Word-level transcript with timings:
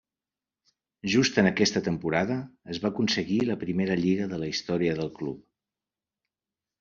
Just 1.15 1.35
en 1.41 1.49
aquesta 1.49 1.83
temporada 1.87 2.37
es 2.75 2.79
va 2.85 2.91
aconseguir 2.93 3.37
la 3.49 3.57
primera 3.65 3.99
Lliga 4.05 4.25
de 4.31 4.39
la 4.45 4.49
història 4.55 4.97
del 5.01 5.13
club. 5.21 5.45